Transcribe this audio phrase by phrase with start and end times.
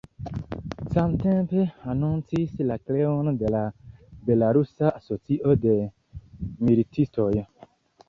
[0.95, 3.63] Samtempe anoncis la kreon de la
[4.31, 5.81] belarusa asocio de
[6.67, 7.33] militistoj.